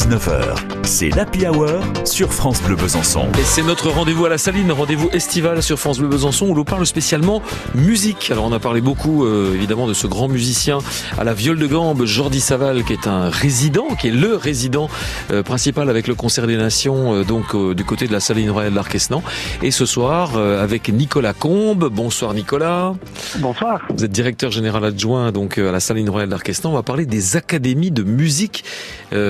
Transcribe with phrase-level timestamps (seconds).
[0.00, 3.26] 19h, c'est l'Happy Hour sur France Bleu Besançon.
[3.38, 6.64] Et c'est notre rendez-vous à la Saline, rendez-vous estival sur France Bleu Besançon où l'on
[6.64, 7.42] parle spécialement
[7.74, 8.30] musique.
[8.30, 10.78] Alors on a parlé beaucoup euh, évidemment de ce grand musicien
[11.18, 14.88] à la viole de gambe, Jordi Saval, qui est un résident, qui est le résident
[15.32, 18.72] euh, principal avec le Concert des Nations, euh, donc du côté de la Saline Royale
[18.72, 19.22] d'Arquesnan.
[19.62, 21.90] Et ce soir avec Nicolas Combe.
[21.92, 22.94] Bonsoir Nicolas.
[23.38, 23.82] Bonsoir.
[23.94, 26.70] Vous êtes directeur général adjoint donc à la Saline Royale d'Arquesnan.
[26.70, 28.64] On va parler des académies de musique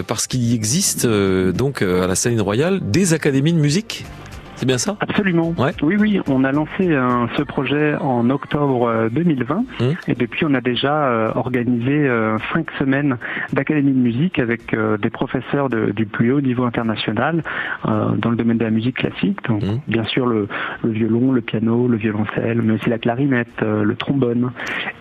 [0.07, 4.05] parce qu'il existe donc à la Saline Royale des académies de musique
[4.61, 4.95] c'est bien ça?
[5.01, 5.55] Absolument.
[5.83, 6.95] Oui, oui, on a lancé
[7.35, 9.97] ce projet en octobre 2020 euh, mmh.
[10.09, 13.17] et depuis on a déjà euh, organisé euh, cinq semaines
[13.55, 17.43] d'académie de musique avec des professeurs du plus haut niveau international
[17.87, 19.39] dans le domaine de la musique classique.
[19.49, 19.81] Donc, mmh.
[19.89, 20.47] bien sûr le,
[20.85, 24.53] violon, le piano, le violoncelle, mais aussi la clarinette, le trombone.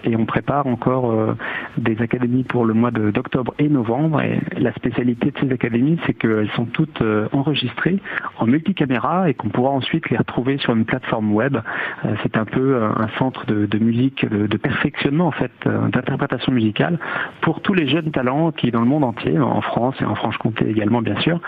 [0.05, 1.35] Et on prépare encore
[1.79, 4.21] des académies pour le mois d'octobre et novembre.
[4.21, 7.99] Et la spécialité de ces académies, c'est qu'elles sont toutes enregistrées
[8.37, 11.57] en multicaméra et qu'on on pourra ensuite les retrouver sur une plateforme web.
[12.05, 16.51] Euh, c'est un peu euh, un centre de, musique, de, perfectionnement en fait, euh, d'interprétation
[16.51, 16.99] musicale
[17.41, 20.69] pour tous les jeunes talents qui, dans le monde entier, en France et en Franche-Comté
[20.69, 21.41] également bien sûr,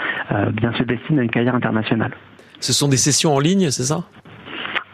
[0.53, 2.11] bien se destinent à une carrière internationale.
[2.59, 4.03] Ce sont des sessions en ligne, c'est ça?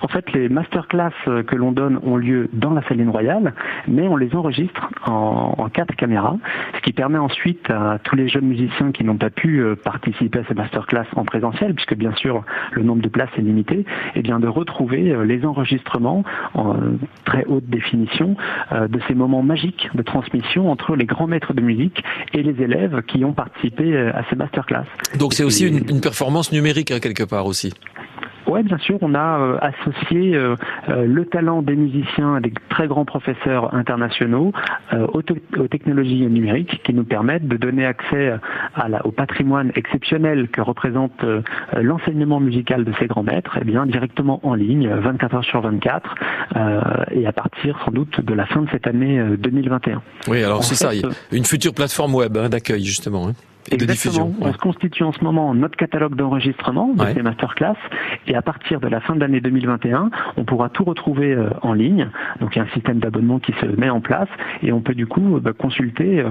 [0.01, 3.53] En fait, les masterclass euh, que l'on donne ont lieu dans la saline royale,
[3.87, 6.37] mais on les enregistre en, en quatre caméras,
[6.75, 10.39] ce qui permet ensuite à tous les jeunes musiciens qui n'ont pas pu euh, participer
[10.39, 13.85] à ces masterclass en présentiel, puisque bien sûr le nombre de places est limité, et
[14.15, 16.23] eh bien de retrouver euh, les enregistrements
[16.53, 16.75] en
[17.25, 18.35] très haute définition
[18.71, 23.01] de ces moments magiques de transmission entre les grands maîtres de musique et les élèves
[23.07, 24.85] qui ont participé à ces masterclass.
[25.19, 27.73] Donc c'est aussi une, une performance numérique hein, quelque part aussi.
[28.47, 30.55] Oui, bien sûr, on a euh, associé euh,
[30.87, 34.53] euh, le talent des musiciens, des très grands professeurs internationaux
[34.93, 35.21] aux,
[35.67, 38.33] technologies numériques qui nous permettent de donner accès
[39.03, 41.23] au patrimoine exceptionnel que représente
[41.75, 45.61] l'enseignement musical de ces grands maîtres, et eh bien directement en ligne, 24 heures sur
[45.61, 46.15] 24,
[47.11, 50.01] et à partir sans doute de la fin de cette année 2021.
[50.27, 50.91] Oui, alors c'est ça,
[51.31, 53.29] une future plateforme web hein, d'accueil justement.
[53.29, 53.33] Hein.
[53.71, 54.31] Exactement.
[54.41, 57.75] On se constitue en ce moment notre catalogue d'enregistrement de ces masterclass
[58.27, 61.73] et à partir de la fin de l'année 2021, on pourra tout retrouver euh, en
[61.73, 62.09] ligne.
[62.39, 64.29] Donc il y a un système d'abonnement qui se met en place
[64.63, 66.29] et on peut du coup bah, consulter euh,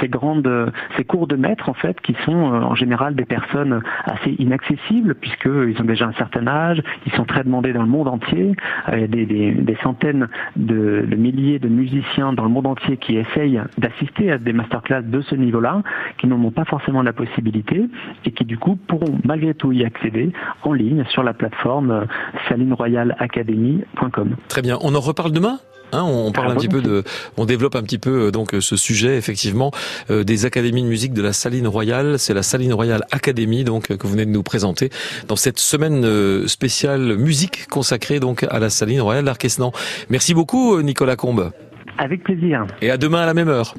[0.00, 3.82] ces grandes, ces cours de maîtres en fait qui sont euh, en général des personnes
[4.04, 8.08] assez inaccessibles puisqu'ils ont déjà un certain âge, ils sont très demandés dans le monde
[8.08, 8.54] entier.
[8.92, 12.66] Il y a des, des, des centaines de, de, milliers de musiciens dans le monde
[12.66, 15.82] entier qui essayent d'assister à des masterclass de ce niveau-là,
[16.18, 17.88] qui n'en ont pas forcément forcément la possibilité
[18.24, 22.04] et qui du coup pourront malgré tout y accéder en ligne sur la plateforme euh,
[22.48, 24.36] salineroyalacademy.com.
[24.48, 25.58] Très bien, on en reparle demain
[25.90, 27.02] Hein, on parle ah, un petit peu de,
[27.38, 29.70] on développe un petit peu euh, donc ce sujet effectivement
[30.10, 32.18] euh, des académies de musique de la Saline Royale.
[32.18, 34.90] C'est la Saline Royale Academy donc que vous venez de nous présenter
[35.28, 39.72] dans cette semaine spéciale musique consacrée donc à la Saline Royale d'Arquesnan.
[40.10, 41.52] Merci beaucoup Nicolas Combe.
[41.96, 42.66] Avec plaisir.
[42.82, 43.74] Et à demain à la même heure.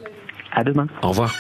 [0.52, 0.88] À demain.
[1.04, 1.32] Au revoir.